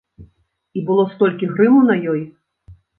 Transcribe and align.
І 0.79 0.83
было 0.89 1.07
столькі 1.13 1.53
грыму 1.55 1.87
на 1.93 2.03
ёй! 2.17 2.29